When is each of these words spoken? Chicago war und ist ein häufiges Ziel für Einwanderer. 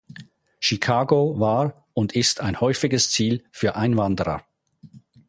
Chicago 0.59 1.39
war 1.39 1.85
und 1.93 2.13
ist 2.15 2.41
ein 2.41 2.59
häufiges 2.59 3.11
Ziel 3.11 3.43
für 3.51 3.75
Einwanderer. 3.75 4.43